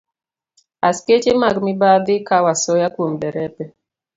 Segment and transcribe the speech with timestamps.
[0.87, 3.63] Askeche mag mibadhi kawo asoya kuom derepe